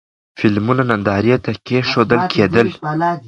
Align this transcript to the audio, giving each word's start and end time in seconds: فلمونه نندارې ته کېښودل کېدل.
فلمونه 0.39 0.83
نندارې 0.89 1.35
ته 1.45 1.51
کېښودل 1.67 2.21
کېدل. 2.33 2.67